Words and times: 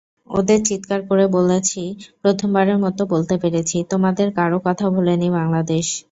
ওঁদের 0.29 0.59
চিৎকার 0.65 1.01
করে 1.09 1.25
বলেছি, 1.37 1.81
প্রথমবারের 2.21 2.77
মতো 2.77 3.01
বলতে 3.13 3.35
পেরেছি—তোমাদের 3.41 4.27
কারও 4.37 4.57
কথা 4.67 4.85
ভোলেনি 4.89 5.29
বাংলাদেশ। 5.31 5.85